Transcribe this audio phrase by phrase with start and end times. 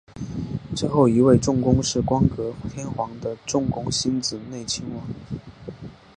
[0.75, 5.05] 最后一位中宫是光格天皇的中宫欣子内亲王。